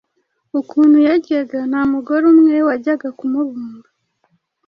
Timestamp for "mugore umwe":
1.91-2.55